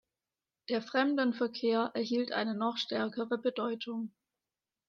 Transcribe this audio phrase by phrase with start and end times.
[0.69, 4.11] Der Fremdenverkehr erhielt eine noch stärkere Bedeutung.